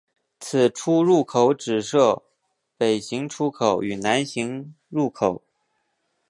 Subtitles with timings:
[0.39, 2.23] 此出入口只设
[2.75, 5.43] 北行出口与南行入口。